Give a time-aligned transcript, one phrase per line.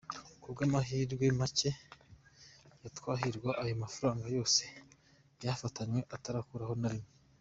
[0.41, 1.71] Ku bw’amahirwe make
[2.81, 4.63] ya Twahirwa, ayo mafaranga yose
[5.41, 7.09] yayafatanywe atarakuraho na rimwe.